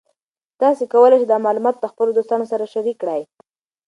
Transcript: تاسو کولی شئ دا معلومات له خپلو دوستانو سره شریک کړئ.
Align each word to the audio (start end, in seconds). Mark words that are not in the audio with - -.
تاسو 0.61 0.83
کولی 0.93 1.17
شئ 1.19 1.25
دا 1.31 1.37
معلومات 1.45 1.75
له 1.79 1.87
خپلو 1.93 2.11
دوستانو 2.13 2.49
سره 2.51 2.71
شریک 2.73 2.97
کړئ. 3.01 3.21